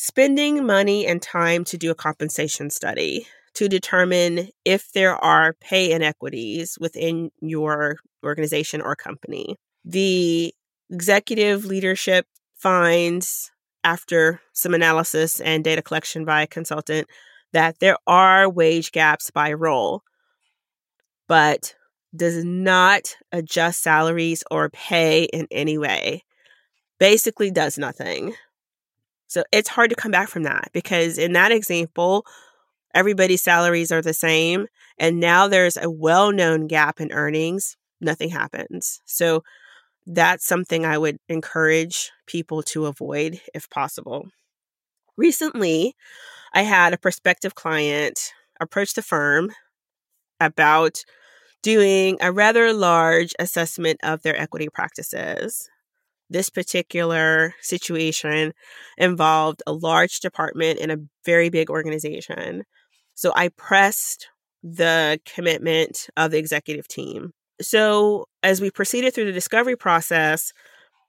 spending 0.00 0.64
money 0.64 1.04
and 1.08 1.20
time 1.20 1.64
to 1.64 1.76
do 1.76 1.90
a 1.90 1.94
compensation 1.94 2.70
study 2.70 3.26
to 3.52 3.68
determine 3.68 4.48
if 4.64 4.92
there 4.92 5.16
are 5.16 5.54
pay 5.54 5.90
inequities 5.90 6.78
within 6.80 7.32
your 7.40 7.96
organization 8.24 8.80
or 8.80 8.94
company. 8.94 9.56
The 9.84 10.54
executive 10.88 11.64
leadership 11.64 12.26
finds, 12.54 13.50
after 13.82 14.40
some 14.52 14.72
analysis 14.72 15.40
and 15.40 15.64
data 15.64 15.82
collection 15.82 16.24
by 16.24 16.42
a 16.42 16.46
consultant, 16.46 17.08
that 17.52 17.80
there 17.80 17.96
are 18.06 18.48
wage 18.48 18.92
gaps 18.92 19.32
by 19.32 19.52
role, 19.52 20.02
but 21.26 21.74
does 22.14 22.44
not 22.44 23.16
adjust 23.32 23.82
salaries 23.82 24.44
or 24.48 24.70
pay 24.70 25.24
in 25.24 25.48
any 25.50 25.76
way. 25.76 26.22
Basically, 27.00 27.50
does 27.50 27.78
nothing. 27.78 28.36
So 29.28 29.44
it's 29.52 29.68
hard 29.68 29.90
to 29.90 29.96
come 29.96 30.10
back 30.10 30.28
from 30.28 30.42
that 30.44 30.70
because 30.72 31.18
in 31.18 31.32
that 31.34 31.52
example, 31.52 32.26
everybody's 32.94 33.42
salaries 33.42 33.92
are 33.92 34.02
the 34.02 34.14
same. 34.14 34.66
And 34.98 35.20
now 35.20 35.46
there's 35.46 35.76
a 35.76 35.88
well 35.88 36.32
known 36.32 36.66
gap 36.66 37.00
in 37.00 37.12
earnings, 37.12 37.76
nothing 38.00 38.30
happens. 38.30 39.00
So 39.04 39.44
that's 40.06 40.46
something 40.46 40.84
I 40.84 40.96
would 40.98 41.18
encourage 41.28 42.10
people 42.26 42.62
to 42.64 42.86
avoid 42.86 43.40
if 43.54 43.68
possible. 43.68 44.28
Recently, 45.16 45.94
I 46.54 46.62
had 46.62 46.94
a 46.94 46.98
prospective 46.98 47.54
client 47.54 48.32
approach 48.60 48.94
the 48.94 49.02
firm 49.02 49.50
about 50.40 51.04
doing 51.62 52.16
a 52.20 52.32
rather 52.32 52.72
large 52.72 53.34
assessment 53.38 54.00
of 54.02 54.22
their 54.22 54.36
equity 54.40 54.68
practices 54.72 55.68
this 56.30 56.48
particular 56.48 57.54
situation 57.60 58.52
involved 58.96 59.62
a 59.66 59.72
large 59.72 60.20
department 60.20 60.78
in 60.78 60.90
a 60.90 60.98
very 61.24 61.48
big 61.48 61.70
organization. 61.70 62.64
So 63.14 63.32
I 63.34 63.48
pressed 63.48 64.28
the 64.62 65.20
commitment 65.24 66.08
of 66.16 66.30
the 66.30 66.38
executive 66.38 66.88
team. 66.88 67.32
So 67.60 68.26
as 68.42 68.60
we 68.60 68.70
proceeded 68.70 69.14
through 69.14 69.26
the 69.26 69.32
discovery 69.32 69.76
process, 69.76 70.52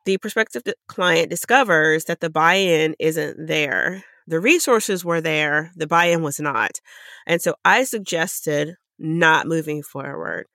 the 0.05 0.17
prospective 0.17 0.63
client 0.87 1.29
discovers 1.29 2.05
that 2.05 2.19
the 2.19 2.29
buy 2.29 2.55
in 2.55 2.95
isn't 2.99 3.47
there. 3.47 4.03
The 4.27 4.39
resources 4.39 5.03
were 5.03 5.21
there, 5.21 5.71
the 5.75 5.87
buy 5.87 6.05
in 6.05 6.21
was 6.21 6.39
not. 6.39 6.79
And 7.27 7.41
so 7.41 7.55
I 7.65 7.83
suggested 7.83 8.75
not 8.97 9.47
moving 9.47 9.81
forward. 9.81 10.45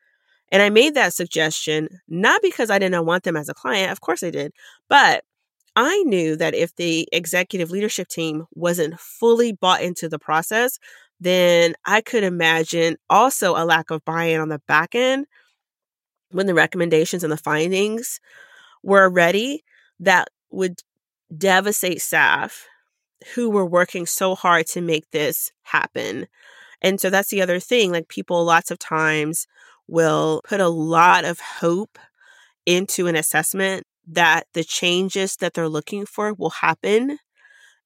And 0.53 0.63
I 0.63 0.71
made 0.71 0.95
that 0.95 1.15
suggestion 1.15 1.89
not 2.09 2.43
because 2.43 2.71
I 2.71 2.79
didn't 2.79 3.07
want 3.07 3.25
them 3.25 3.37
as 3.37 3.49
a 3.49 3.55
client, 3.55 3.91
of 3.91 4.01
course 4.01 4.23
I 4.23 4.31
did, 4.31 4.53
but 4.89 5.25
I 5.77 6.03
knew 6.05 6.37
that 6.37 6.55
if 6.55 6.75
the 6.77 7.09
executive 7.13 7.71
leadership 7.71 8.09
team 8.09 8.47
wasn't 8.55 9.01
fully 9.01 9.53
bought 9.53 9.83
into 9.83 10.09
the 10.09 10.19
process, 10.19 10.79
then 11.19 11.75
I 11.85 12.01
could 12.01 12.23
imagine 12.23 12.97
also 13.11 13.57
a 13.57 13.65
lack 13.65 13.91
of 13.91 14.05
buy 14.05 14.25
in 14.25 14.41
on 14.41 14.49
the 14.49 14.61
back 14.69 14.95
end 14.95 15.27
when 16.31 16.47
the 16.47 16.55
recommendations 16.55 17.25
and 17.25 17.33
the 17.33 17.37
findings 17.37 18.21
were 18.83 19.09
ready 19.09 19.65
that 20.01 20.29
would 20.51 20.81
devastate 21.37 22.01
staff 22.01 22.67
who 23.35 23.51
were 23.51 23.67
working 23.67 24.07
so 24.07 24.35
hard 24.35 24.67
to 24.67 24.81
make 24.81 25.11
this 25.11 25.51
happen. 25.63 26.27
And 26.83 27.01
so 27.01 27.11
that's 27.11 27.31
the 27.31 27.41
other 27.41 27.59
thing. 27.59 27.91
Like 27.91 28.09
people, 28.09 28.45
lots 28.45 28.71
of 28.71 28.79
times 28.79 29.47
will 29.89 30.41
put 30.45 30.61
a 30.61 30.69
lot 30.69 31.25
of 31.25 31.41
hope 31.41 31.99
into 32.67 33.07
an 33.07 33.17
assessment 33.17 33.85
that 34.07 34.45
the 34.55 34.65
changes 34.65 35.37
that 35.37 35.55
they're 35.55 35.69
looking 35.69 36.07
for 36.07 36.33
will 36.35 36.51
happen. 36.51 37.19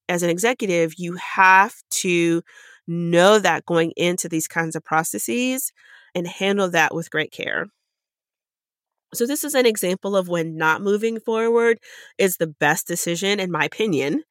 As 0.07 0.23
an 0.23 0.29
executive, 0.29 0.93
you 0.97 1.15
have 1.15 1.75
to 1.91 2.41
know 2.87 3.39
that 3.39 3.65
going 3.65 3.91
into 3.95 4.27
these 4.27 4.47
kinds 4.47 4.75
of 4.75 4.83
processes 4.83 5.71
and 6.15 6.27
handle 6.27 6.69
that 6.71 6.93
with 6.93 7.11
great 7.11 7.31
care. 7.31 7.67
So, 9.13 9.25
this 9.25 9.43
is 9.43 9.55
an 9.55 9.65
example 9.65 10.15
of 10.15 10.27
when 10.27 10.55
not 10.55 10.81
moving 10.81 11.19
forward 11.19 11.79
is 12.17 12.37
the 12.37 12.47
best 12.47 12.87
decision, 12.87 13.39
in 13.39 13.51
my 13.51 13.65
opinion, 13.65 14.23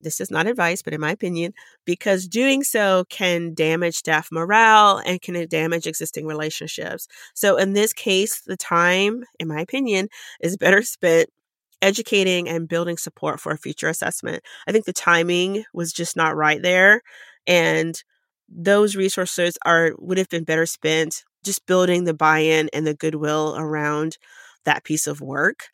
this 0.00 0.20
is 0.20 0.30
not 0.30 0.46
advice, 0.46 0.82
but 0.82 0.92
in 0.92 1.00
my 1.00 1.10
opinion, 1.12 1.52
because 1.84 2.26
doing 2.28 2.62
so 2.62 3.04
can 3.08 3.54
damage 3.54 3.96
staff 3.96 4.28
morale 4.32 5.02
and 5.04 5.20
can 5.20 5.36
uh, 5.36 5.46
damage 5.48 5.86
existing 5.86 6.26
relationships. 6.26 7.06
So 7.34 7.56
in 7.56 7.72
this 7.72 7.92
case, 7.92 8.40
the 8.40 8.56
time, 8.56 9.24
in 9.38 9.48
my 9.48 9.60
opinion, 9.60 10.08
is 10.40 10.56
better 10.56 10.82
spent 10.82 11.28
educating 11.82 12.48
and 12.48 12.68
building 12.68 12.96
support 12.96 13.40
for 13.40 13.52
a 13.52 13.58
future 13.58 13.88
assessment. 13.88 14.42
I 14.66 14.72
think 14.72 14.84
the 14.84 14.92
timing 14.92 15.64
was 15.72 15.92
just 15.92 16.16
not 16.16 16.36
right 16.36 16.60
there. 16.60 17.02
And 17.46 18.02
those 18.48 18.96
resources 18.96 19.56
are 19.64 19.92
would 19.98 20.18
have 20.18 20.28
been 20.28 20.44
better 20.44 20.66
spent 20.66 21.24
just 21.44 21.64
building 21.66 22.04
the 22.04 22.14
buy-in 22.14 22.68
and 22.72 22.86
the 22.86 22.94
goodwill 22.94 23.54
around 23.56 24.18
that 24.64 24.84
piece 24.84 25.06
of 25.06 25.20
work 25.20 25.68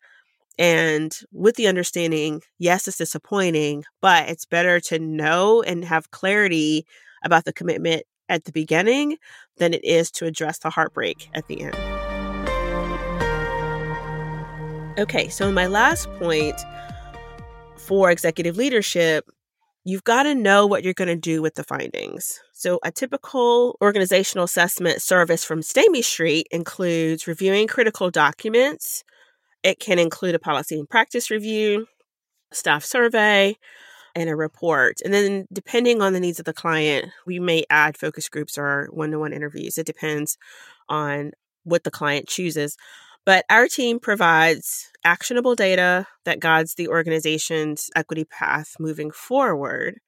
and 0.59 1.15
with 1.31 1.55
the 1.55 1.67
understanding, 1.67 2.41
yes, 2.57 2.87
it's 2.87 2.97
disappointing, 2.97 3.83
but 4.01 4.29
it's 4.29 4.45
better 4.45 4.79
to 4.81 4.99
know 4.99 5.61
and 5.61 5.85
have 5.85 6.11
clarity 6.11 6.85
about 7.23 7.45
the 7.45 7.53
commitment 7.53 8.03
at 8.29 8.45
the 8.45 8.51
beginning 8.51 9.17
than 9.57 9.73
it 9.73 9.83
is 9.83 10.11
to 10.11 10.25
address 10.25 10.59
the 10.59 10.69
heartbreak 10.69 11.29
at 11.33 11.47
the 11.47 11.61
end. 11.61 11.75
Okay, 14.99 15.29
so 15.29 15.51
my 15.51 15.67
last 15.67 16.11
point 16.13 16.59
for 17.77 18.09
executive 18.09 18.57
leadership, 18.57 19.29
you've 19.83 20.03
got 20.03 20.23
to 20.23 20.33
know 20.33 20.65
what 20.65 20.83
you're 20.83 20.93
going 20.93 21.07
to 21.07 21.15
do 21.15 21.41
with 21.41 21.53
the 21.55 21.63
findings. 21.63 22.39
So, 22.53 22.79
a 22.83 22.91
typical 22.91 23.77
organizational 23.81 24.45
assessment 24.45 25.01
service 25.01 25.45
from 25.45 25.61
Stamey 25.61 26.03
Street 26.03 26.47
includes 26.51 27.27
reviewing 27.27 27.67
critical 27.67 28.09
documents, 28.09 29.03
it 29.67 29.81
can 29.81 29.99
include 29.99 30.33
a 30.33 30.39
policy 30.39 30.79
and 30.79 30.89
practice 30.89 31.29
review, 31.29 31.87
staff 32.53 32.85
survey, 32.85 33.57
and 34.15 34.29
a 34.29 34.35
report. 34.35 35.01
And 35.03 35.13
then, 35.13 35.45
depending 35.51 36.01
on 36.01 36.13
the 36.13 36.21
needs 36.21 36.39
of 36.39 36.45
the 36.45 36.53
client, 36.53 37.11
we 37.25 37.37
may 37.37 37.65
add 37.69 37.97
focus 37.97 38.29
groups 38.29 38.57
or 38.57 38.87
one 38.91 39.11
to 39.11 39.19
one 39.19 39.33
interviews. 39.33 39.77
It 39.77 39.85
depends 39.85 40.37
on 40.87 41.31
what 41.65 41.83
the 41.83 41.91
client 41.91 42.29
chooses. 42.29 42.77
But 43.25 43.43
our 43.49 43.67
team 43.67 43.99
provides 43.99 44.89
actionable 45.03 45.53
data 45.53 46.07
that 46.23 46.39
guides 46.39 46.75
the 46.75 46.87
organization's 46.87 47.89
equity 47.93 48.23
path 48.23 48.75
moving 48.79 49.11
forward. 49.11 49.99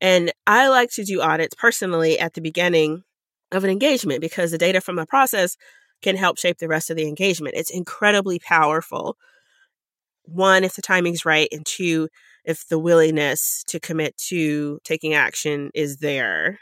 And 0.00 0.32
I 0.48 0.66
like 0.66 0.90
to 0.94 1.04
do 1.04 1.20
audits 1.20 1.54
personally 1.54 2.18
at 2.18 2.34
the 2.34 2.40
beginning 2.40 3.04
of 3.52 3.62
an 3.62 3.70
engagement 3.70 4.20
because 4.20 4.50
the 4.50 4.58
data 4.58 4.80
from 4.80 4.98
a 4.98 5.06
process 5.06 5.56
can 6.02 6.16
help 6.16 6.38
shape 6.38 6.58
the 6.58 6.68
rest 6.68 6.90
of 6.90 6.96
the 6.96 7.08
engagement. 7.08 7.54
It's 7.56 7.70
incredibly 7.70 8.38
powerful. 8.38 9.16
One, 10.24 10.64
if 10.64 10.74
the 10.74 10.82
timing's 10.82 11.24
right, 11.24 11.48
and 11.52 11.64
two, 11.64 12.08
if 12.44 12.66
the 12.68 12.78
willingness 12.78 13.64
to 13.68 13.80
commit 13.80 14.16
to 14.28 14.78
taking 14.84 15.14
action 15.14 15.70
is 15.74 15.98
there. 15.98 16.58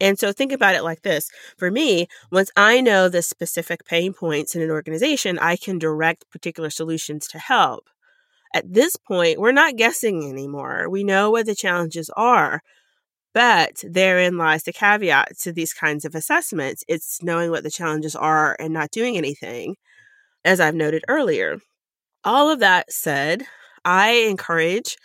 And 0.00 0.18
so 0.18 0.32
think 0.32 0.52
about 0.52 0.74
it 0.74 0.84
like 0.84 1.02
this. 1.02 1.28
For 1.56 1.70
me, 1.70 2.06
once 2.30 2.50
I 2.56 2.80
know 2.80 3.08
the 3.08 3.22
specific 3.22 3.84
pain 3.84 4.12
points 4.12 4.54
in 4.54 4.62
an 4.62 4.70
organization, 4.70 5.38
I 5.38 5.56
can 5.56 5.78
direct 5.78 6.30
particular 6.30 6.70
solutions 6.70 7.26
to 7.28 7.38
help. 7.38 7.88
At 8.54 8.72
this 8.72 8.96
point, 8.96 9.38
we're 9.38 9.52
not 9.52 9.76
guessing 9.76 10.28
anymore. 10.28 10.88
We 10.88 11.04
know 11.04 11.30
what 11.30 11.46
the 11.46 11.54
challenges 11.54 12.10
are. 12.16 12.62
But 13.38 13.84
therein 13.88 14.36
lies 14.36 14.64
the 14.64 14.72
caveat 14.72 15.38
to 15.42 15.52
these 15.52 15.72
kinds 15.72 16.04
of 16.04 16.16
assessments. 16.16 16.82
It's 16.88 17.22
knowing 17.22 17.52
what 17.52 17.62
the 17.62 17.70
challenges 17.70 18.16
are 18.16 18.56
and 18.58 18.74
not 18.74 18.90
doing 18.90 19.16
anything, 19.16 19.76
as 20.44 20.58
I've 20.58 20.74
noted 20.74 21.04
earlier. 21.06 21.60
All 22.24 22.50
of 22.50 22.58
that 22.58 22.92
said, 22.92 23.44
I 23.84 24.26
encourage 24.28 24.96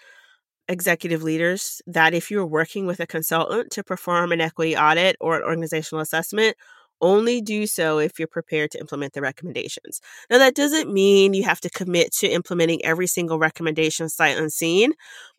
executive 0.67 1.21
leaders 1.21 1.79
that 1.85 2.15
if 2.15 2.31
you're 2.31 2.43
working 2.43 2.87
with 2.87 2.99
a 2.99 3.05
consultant 3.05 3.69
to 3.73 3.83
perform 3.83 4.31
an 4.31 4.41
equity 4.41 4.75
audit 4.75 5.15
or 5.21 5.37
an 5.37 5.43
organizational 5.43 6.01
assessment, 6.01 6.57
only 7.01 7.39
do 7.39 7.67
so 7.67 7.99
if 7.99 8.17
you're 8.17 8.27
prepared 8.27 8.71
to 8.71 8.79
implement 8.79 9.13
the 9.13 9.21
recommendations. 9.21 10.01
Now, 10.31 10.39
that 10.39 10.55
doesn't 10.55 10.91
mean 10.91 11.35
you 11.35 11.43
have 11.43 11.61
to 11.61 11.69
commit 11.69 12.11
to 12.13 12.27
implementing 12.27 12.83
every 12.83 13.05
single 13.05 13.37
recommendation 13.37 14.09
sight 14.09 14.39
unseen. 14.39 14.93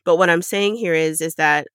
But 0.04 0.16
what 0.16 0.30
I'm 0.30 0.42
saying 0.42 0.76
here 0.76 0.94
is, 0.94 1.20
is 1.20 1.34
that 1.36 1.66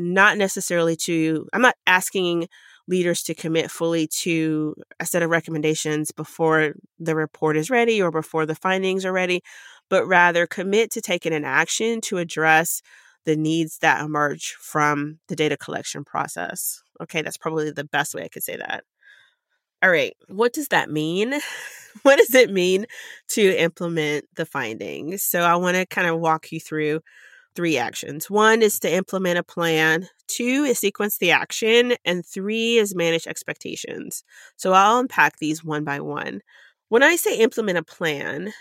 not 0.00 0.38
necessarily 0.38 0.96
to, 0.96 1.46
I'm 1.52 1.62
not 1.62 1.76
asking 1.86 2.48
leaders 2.88 3.22
to 3.22 3.34
commit 3.34 3.70
fully 3.70 4.08
to 4.08 4.74
a 4.98 5.06
set 5.06 5.22
of 5.22 5.30
recommendations 5.30 6.10
before 6.12 6.74
the 6.98 7.14
report 7.14 7.56
is 7.56 7.70
ready 7.70 8.02
or 8.02 8.10
before 8.10 8.46
the 8.46 8.54
findings 8.54 9.04
are 9.04 9.12
ready, 9.12 9.42
but 9.88 10.06
rather 10.06 10.46
commit 10.46 10.90
to 10.92 11.00
taking 11.00 11.32
an 11.32 11.44
action 11.44 12.00
to 12.00 12.18
address 12.18 12.82
the 13.24 13.36
needs 13.36 13.78
that 13.78 14.04
emerge 14.04 14.56
from 14.60 15.18
the 15.28 15.36
data 15.36 15.56
collection 15.56 16.04
process. 16.04 16.82
Okay, 17.00 17.22
that's 17.22 17.36
probably 17.36 17.70
the 17.70 17.84
best 17.84 18.14
way 18.14 18.24
I 18.24 18.28
could 18.28 18.42
say 18.42 18.56
that. 18.56 18.84
All 19.82 19.90
right, 19.90 20.14
what 20.28 20.52
does 20.52 20.68
that 20.68 20.90
mean? 20.90 21.32
what 22.02 22.16
does 22.16 22.34
it 22.34 22.50
mean 22.50 22.86
to 23.28 23.62
implement 23.62 24.26
the 24.36 24.44
findings? 24.44 25.22
So, 25.22 25.40
I 25.40 25.56
want 25.56 25.76
to 25.76 25.86
kind 25.86 26.08
of 26.08 26.20
walk 26.20 26.52
you 26.52 26.60
through 26.60 27.00
three 27.54 27.76
actions. 27.76 28.30
One 28.30 28.62
is 28.62 28.78
to 28.80 28.92
implement 28.92 29.38
a 29.38 29.42
plan, 29.42 30.08
two 30.28 30.64
is 30.64 30.78
sequence 30.78 31.18
the 31.18 31.30
action, 31.30 31.94
and 32.04 32.24
three 32.24 32.76
is 32.78 32.94
manage 32.94 33.26
expectations. 33.26 34.24
So, 34.56 34.72
I'll 34.72 34.98
unpack 35.00 35.38
these 35.38 35.64
one 35.64 35.84
by 35.84 36.00
one. 36.00 36.40
When 36.88 37.02
I 37.02 37.16
say 37.16 37.38
implement 37.38 37.78
a 37.78 37.84
plan, 37.84 38.52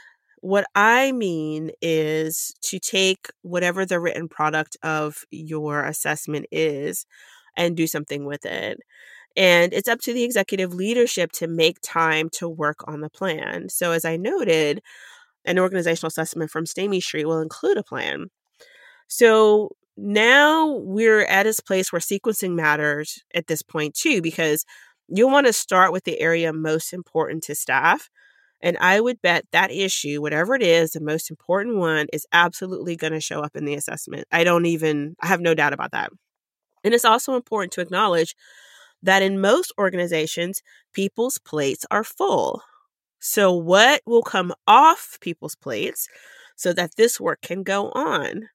what 0.41 0.65
I 0.75 1.11
mean 1.11 1.71
is 1.81 2.53
to 2.63 2.79
take 2.79 3.27
whatever 3.41 3.85
the 3.85 3.99
written 3.99 4.29
product 4.29 4.77
of 4.83 5.25
your 5.31 5.83
assessment 5.83 6.45
is 6.51 7.05
and 7.57 7.75
do 7.75 7.87
something 7.87 8.25
with 8.25 8.45
it. 8.45 8.79
And 9.35 9.73
it's 9.73 9.87
up 9.87 9.99
to 10.01 10.13
the 10.13 10.23
executive 10.23 10.73
leadership 10.73 11.31
to 11.33 11.47
make 11.47 11.77
time 11.81 12.29
to 12.33 12.49
work 12.49 12.77
on 12.87 13.01
the 13.01 13.09
plan. 13.09 13.69
So, 13.69 13.91
as 13.91 14.05
I 14.05 14.17
noted, 14.17 14.81
an 15.45 15.59
organizational 15.59 16.09
assessment 16.09 16.51
from 16.51 16.65
Stamey 16.65 17.01
Street 17.01 17.25
will 17.25 17.41
include 17.41 17.77
a 17.77 17.83
plan. 17.83 18.27
So 19.09 19.71
now 19.97 20.67
we're 20.77 21.23
at 21.25 21.43
this 21.43 21.59
place 21.59 21.91
where 21.91 21.99
sequencing 21.99 22.55
matters 22.55 23.23
at 23.35 23.47
this 23.47 23.63
point 23.63 23.95
too, 23.95 24.21
because 24.21 24.65
you'll 25.09 25.31
want 25.31 25.47
to 25.47 25.53
start 25.53 25.91
with 25.91 26.05
the 26.05 26.21
area 26.21 26.53
most 26.53 26.93
important 26.93 27.43
to 27.45 27.55
staff 27.55 28.09
and 28.63 28.77
I 28.79 29.01
would 29.01 29.23
bet 29.23 29.47
that 29.53 29.71
issue, 29.71 30.21
whatever 30.21 30.55
it 30.55 30.63
is, 30.63 30.91
the 30.91 31.01
most 31.01 31.31
important 31.31 31.77
one 31.77 32.07
is 32.13 32.27
absolutely 32.31 32.95
going 32.95 33.15
to 33.15 33.21
show 33.21 33.41
up 33.41 33.57
in 33.57 33.65
the 33.65 33.75
assessment. 33.75 34.27
I 34.31 34.45
don't 34.45 34.67
even, 34.67 35.15
I 35.21 35.27
have 35.29 35.41
no 35.41 35.55
doubt 35.55 35.73
about 35.73 35.93
that. 35.93 36.11
And 36.83 36.93
it's 36.93 37.05
also 37.05 37.35
important 37.35 37.73
to 37.73 37.81
acknowledge 37.81 38.35
that 39.03 39.21
in 39.23 39.41
most 39.41 39.73
organizations, 39.79 40.61
people's 40.93 41.39
plates 41.39 41.85
are 41.91 42.03
full. 42.03 42.61
So, 43.19 43.53
what 43.53 44.01
will 44.05 44.23
come 44.23 44.53
off 44.67 45.17
people's 45.21 45.55
plates 45.55 46.07
so 46.55 46.73
that 46.73 46.95
this 46.97 47.19
work 47.19 47.41
can 47.41 47.63
go 47.63 47.91
on? 47.91 48.49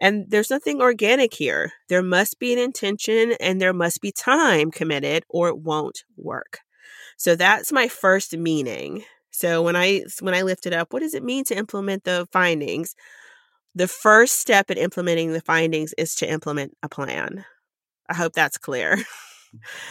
And 0.00 0.26
there's 0.28 0.50
nothing 0.50 0.80
organic 0.80 1.34
here. 1.34 1.72
There 1.88 2.02
must 2.02 2.38
be 2.38 2.52
an 2.52 2.58
intention 2.58 3.32
and 3.40 3.60
there 3.60 3.72
must 3.72 4.00
be 4.00 4.12
time 4.12 4.70
committed 4.70 5.24
or 5.28 5.48
it 5.48 5.58
won't 5.58 6.04
work. 6.16 6.60
So, 7.16 7.34
that's 7.34 7.72
my 7.72 7.88
first 7.88 8.36
meaning 8.36 9.04
so 9.38 9.62
when 9.62 9.76
I 9.76 10.02
when 10.20 10.34
I 10.34 10.42
lift 10.42 10.66
it 10.66 10.72
up, 10.72 10.92
what 10.92 10.98
does 10.98 11.14
it 11.14 11.22
mean 11.22 11.44
to 11.44 11.56
implement 11.56 12.02
the 12.02 12.26
findings? 12.32 12.96
The 13.72 13.86
first 13.86 14.40
step 14.40 14.68
in 14.68 14.78
implementing 14.78 15.32
the 15.32 15.40
findings 15.40 15.94
is 15.96 16.16
to 16.16 16.28
implement 16.28 16.76
a 16.82 16.88
plan. 16.88 17.44
I 18.08 18.14
hope 18.14 18.32
that's 18.32 18.58
clear. 18.58 18.98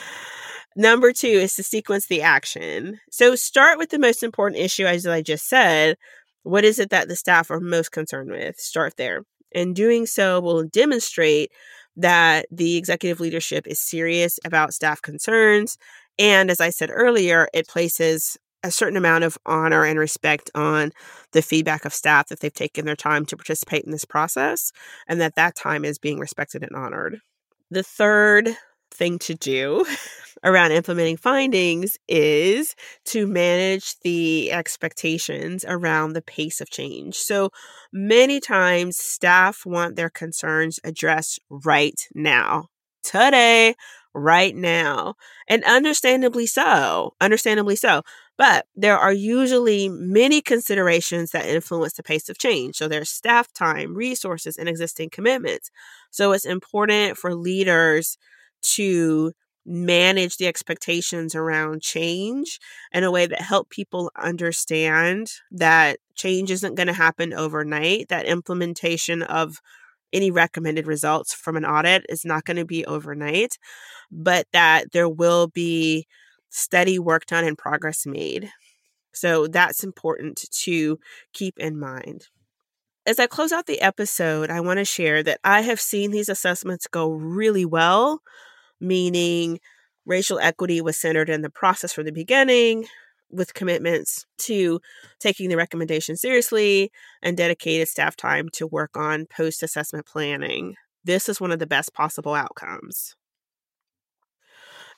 Number 0.75 1.13
two 1.13 1.27
is 1.27 1.55
to 1.55 1.63
sequence 1.63 2.07
the 2.07 2.23
action. 2.23 2.99
So 3.09 3.35
start 3.35 3.77
with 3.77 3.89
the 3.89 3.99
most 3.99 4.21
important 4.21 4.61
issue, 4.61 4.85
as 4.85 5.07
I 5.07 5.21
just 5.21 5.47
said. 5.47 5.95
What 6.43 6.65
is 6.65 6.77
it 6.77 6.89
that 6.89 7.07
the 7.07 7.15
staff 7.15 7.49
are 7.49 7.61
most 7.61 7.93
concerned 7.93 8.31
with? 8.31 8.59
Start 8.59 8.97
there. 8.97 9.21
And 9.53 9.75
doing 9.75 10.05
so 10.05 10.39
will 10.39 10.63
demonstrate 10.63 11.51
that 11.95 12.45
the 12.51 12.77
executive 12.77 13.19
leadership 13.19 13.67
is 13.67 13.79
serious 13.79 14.39
about 14.45 14.73
staff 14.73 15.01
concerns. 15.01 15.77
And 16.19 16.51
as 16.51 16.59
I 16.59 16.69
said 16.69 16.89
earlier, 16.91 17.47
it 17.53 17.67
places 17.67 18.37
a 18.63 18.71
certain 18.71 18.97
amount 18.97 19.23
of 19.23 19.37
honor 19.45 19.83
and 19.83 19.99
respect 19.99 20.49
on 20.55 20.91
the 21.31 21.41
feedback 21.41 21.85
of 21.85 21.93
staff 21.93 22.27
that 22.27 22.39
they've 22.39 22.53
taken 22.53 22.85
their 22.85 22.95
time 22.95 23.25
to 23.25 23.37
participate 23.37 23.83
in 23.83 23.91
this 23.91 24.05
process 24.05 24.71
and 25.07 25.21
that 25.21 25.35
that 25.35 25.55
time 25.55 25.85
is 25.85 25.99
being 25.99 26.19
respected 26.19 26.63
and 26.63 26.75
honored. 26.75 27.19
The 27.69 27.83
third 27.83 28.49
thing 28.91 29.19
to 29.19 29.35
do 29.35 29.85
around 30.43 30.71
implementing 30.71 31.17
findings 31.17 31.97
is 32.07 32.75
to 33.05 33.27
manage 33.27 33.99
the 33.99 34.51
expectations 34.51 35.65
around 35.67 36.13
the 36.13 36.21
pace 36.21 36.61
of 36.61 36.69
change. 36.69 37.15
So 37.15 37.49
many 37.91 38.39
times 38.39 38.97
staff 38.97 39.65
want 39.65 39.95
their 39.95 40.09
concerns 40.09 40.79
addressed 40.83 41.39
right 41.49 41.99
now, 42.13 42.67
today, 43.03 43.75
right 44.13 44.55
now, 44.55 45.15
and 45.47 45.63
understandably 45.63 46.45
so. 46.45 47.13
Understandably 47.21 47.75
so. 47.75 48.01
But 48.37 48.67
there 48.75 48.97
are 48.97 49.13
usually 49.13 49.89
many 49.89 50.41
considerations 50.41 51.31
that 51.31 51.47
influence 51.47 51.93
the 51.93 52.03
pace 52.03 52.29
of 52.29 52.37
change. 52.37 52.75
So 52.75 52.87
there's 52.87 53.09
staff 53.09 53.51
time, 53.53 53.95
resources, 53.95 54.57
and 54.57 54.69
existing 54.69 55.09
commitments. 55.09 55.71
So 56.11 56.31
it's 56.33 56.45
important 56.45 57.17
for 57.17 57.33
leaders 57.33 58.17
to 58.61 59.31
manage 59.65 60.37
the 60.37 60.47
expectations 60.47 61.35
around 61.35 61.81
change 61.81 62.59
in 62.93 63.03
a 63.03 63.11
way 63.11 63.25
that 63.25 63.41
help 63.41 63.69
people 63.69 64.09
understand 64.17 65.27
that 65.51 65.99
change 66.15 66.49
isn't 66.49 66.75
going 66.75 66.87
to 66.87 66.93
happen 66.93 67.33
overnight, 67.33 68.07
that 68.07 68.25
implementation 68.25 69.21
of 69.21 69.59
any 70.13 70.31
recommended 70.31 70.87
results 70.87 71.33
from 71.33 71.57
an 71.57 71.65
audit 71.65 72.05
is 72.07 72.23
not 72.23 72.45
going 72.45 72.55
to 72.55 72.65
be 72.65 72.85
overnight, 72.85 73.57
but 74.09 74.47
that 74.53 74.93
there 74.93 75.09
will 75.09 75.47
be 75.47 76.07
steady 76.49 76.97
work 76.97 77.25
done 77.25 77.43
and 77.43 77.57
progress 77.57 78.05
made. 78.05 78.49
So 79.11 79.47
that's 79.47 79.83
important 79.83 80.45
to 80.63 80.97
keep 81.33 81.59
in 81.59 81.77
mind. 81.77 82.27
As 83.05 83.19
I 83.19 83.27
close 83.27 83.51
out 83.51 83.65
the 83.65 83.81
episode, 83.81 84.49
I 84.49 84.61
want 84.61 84.79
to 84.79 84.85
share 84.85 85.23
that 85.23 85.39
I 85.43 85.61
have 85.61 85.79
seen 85.79 86.11
these 86.11 86.29
assessments 86.29 86.87
go 86.87 87.09
really 87.09 87.65
well, 87.65 88.21
meaning 88.79 89.59
racial 90.05 90.39
equity 90.39 90.81
was 90.81 90.97
centered 90.97 91.29
in 91.29 91.41
the 91.41 91.49
process 91.49 91.93
from 91.93 92.05
the 92.05 92.11
beginning. 92.11 92.85
with 93.29 93.53
commitments 93.53 94.25
to 94.37 94.79
taking 95.19 95.49
the 95.49 95.57
recommendation 95.57 96.15
seriously 96.15 96.89
and 97.21 97.35
dedicated 97.35 97.87
staff 97.87 98.15
time 98.15 98.47
to 98.53 98.65
work 98.65 98.95
on 98.95 99.25
post 99.25 99.61
assessment 99.63 100.05
planning. 100.05 100.75
This 101.03 101.27
is 101.27 101.41
one 101.41 101.51
of 101.51 101.59
the 101.59 101.67
best 101.67 101.93
possible 101.93 102.33
outcomes. 102.33 103.15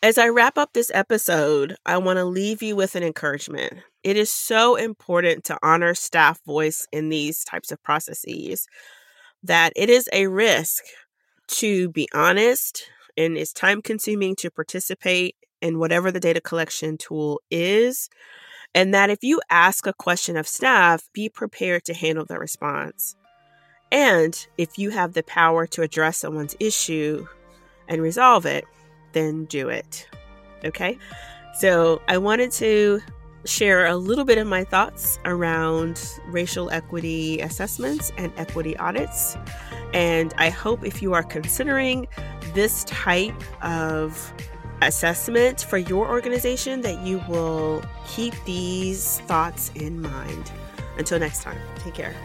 As 0.01 0.17
I 0.17 0.29
wrap 0.29 0.57
up 0.57 0.73
this 0.73 0.91
episode, 0.93 1.75
I 1.85 1.97
want 1.97 2.17
to 2.17 2.25
leave 2.25 2.61
you 2.61 2.75
with 2.75 2.95
an 2.95 3.03
encouragement. 3.03 3.73
It 4.03 4.15
is 4.15 4.31
so 4.31 4.75
important 4.75 5.43
to 5.45 5.57
honor 5.61 5.93
staff 5.93 6.39
voice 6.45 6.87
in 6.91 7.09
these 7.09 7.43
types 7.43 7.71
of 7.71 7.83
processes 7.83 8.67
that 9.43 9.73
it 9.75 9.89
is 9.89 10.07
a 10.13 10.27
risk 10.27 10.83
to 11.47 11.89
be 11.89 12.07
honest 12.13 12.85
and 13.19 13.37
it's 13.37 13.51
time 13.51 13.81
consuming 13.81 14.33
to 14.37 14.49
participate 14.49 15.35
in 15.61 15.77
whatever 15.77 16.09
the 16.09 16.21
data 16.21 16.39
collection 16.39 16.97
tool 16.97 17.41
is. 17.51 18.09
And 18.73 18.93
that 18.93 19.09
if 19.09 19.23
you 19.23 19.41
ask 19.49 19.85
a 19.85 19.93
question 19.93 20.37
of 20.37 20.47
staff, 20.47 21.09
be 21.11 21.27
prepared 21.27 21.83
to 21.85 21.93
handle 21.93 22.25
the 22.25 22.39
response. 22.39 23.15
And 23.91 24.47
if 24.57 24.77
you 24.77 24.91
have 24.91 25.13
the 25.13 25.23
power 25.23 25.67
to 25.67 25.81
address 25.81 26.19
someone's 26.19 26.55
issue 26.59 27.27
and 27.89 28.01
resolve 28.01 28.45
it, 28.45 28.63
then 29.11 29.45
do 29.45 29.67
it. 29.67 30.07
Okay? 30.63 30.97
So 31.55 32.01
I 32.07 32.19
wanted 32.19 32.51
to 32.53 33.01
share 33.45 33.85
a 33.85 33.97
little 33.97 34.25
bit 34.25 34.37
of 34.37 34.47
my 34.47 34.63
thoughts 34.63 35.19
around 35.25 36.01
racial 36.27 36.69
equity 36.69 37.39
assessments 37.41 38.11
and 38.17 38.31
equity 38.37 38.77
audits. 38.77 39.35
And 39.93 40.33
I 40.37 40.49
hope 40.49 40.85
if 40.85 41.01
you 41.01 41.13
are 41.13 41.23
considering 41.23 42.07
this 42.53 42.83
type 42.85 43.41
of 43.63 44.33
assessment 44.81 45.61
for 45.61 45.77
your 45.77 46.07
organization 46.07 46.81
that 46.81 46.99
you 47.05 47.21
will 47.27 47.83
keep 48.07 48.33
these 48.45 49.19
thoughts 49.21 49.71
in 49.75 50.01
mind. 50.01 50.51
Until 50.97 51.19
next 51.19 51.43
time, 51.43 51.59
take 51.79 51.93
care. 51.93 52.15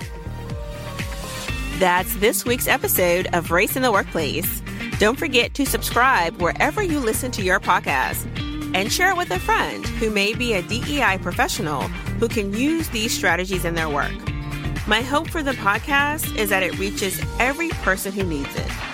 That's 1.79 2.15
this 2.17 2.45
week's 2.45 2.69
episode 2.69 3.27
of 3.33 3.51
Race 3.51 3.77
in 3.77 3.83
the 3.83 3.91
Workplace. 3.91 4.63
Don't 4.99 5.19
forget 5.19 5.55
to 5.55 5.67
subscribe 5.67 6.41
wherever 6.41 6.83
you 6.83 7.01
listen 7.01 7.31
to 7.33 7.43
your 7.43 7.59
podcast 7.59 8.27
and 8.75 8.93
share 8.93 9.11
it 9.11 9.17
with 9.17 9.31
a 9.31 9.39
friend 9.41 9.85
who 9.87 10.11
may 10.11 10.35
be 10.35 10.55
a 10.55 10.63
DEI 10.63 11.19
professional 11.21 11.83
who 12.19 12.29
can 12.29 12.53
use 12.53 12.89
these 12.91 13.13
strategies 13.13 13.65
in 13.65 13.75
their 13.75 13.89
work. 13.89 14.13
My 14.87 15.03
hope 15.03 15.31
for 15.31 15.43
the 15.43 15.53
podcast 15.53 16.37
is 16.37 16.51
that 16.51 16.63
it 16.63 16.79
reaches 16.79 17.21
every 17.39 17.71
person 17.71 18.13
who 18.13 18.23
needs 18.23 18.55
it. 18.55 18.94